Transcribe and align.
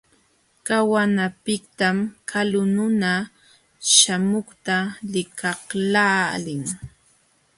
Qawanapiqtam 0.65 1.97
kalu 2.29 2.61
nuna 2.75 3.11
śhamuqta 3.93 4.75
likaqlaalin. 5.11 6.63